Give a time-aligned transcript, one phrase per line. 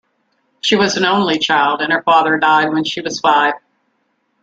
[0.61, 3.53] She was an only child, and her father died when she was five.